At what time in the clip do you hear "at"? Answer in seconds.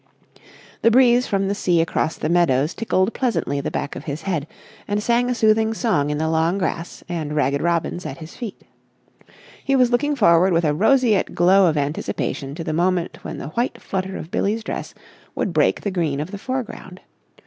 8.03-8.17